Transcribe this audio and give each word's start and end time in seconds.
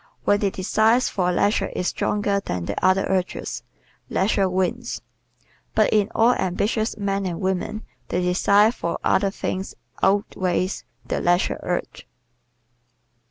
When 0.23 0.39
the 0.39 0.49
desire 0.49 0.99
for 0.99 1.31
leisure 1.31 1.69
is 1.75 1.89
stronger 1.89 2.39
than 2.39 2.65
the 2.65 2.83
other 2.83 3.05
urges, 3.07 3.61
leisure 4.09 4.49
wins. 4.49 5.03
But 5.75 5.93
in 5.93 6.09
all 6.15 6.33
ambitious 6.33 6.97
men 6.97 7.27
and 7.27 7.39
women 7.39 7.83
the 8.07 8.19
desire 8.19 8.71
for 8.71 8.97
other 9.03 9.29
things 9.29 9.75
outweighs 10.01 10.85
the 11.05 11.21
leisure 11.21 11.59
urge. 11.61 12.07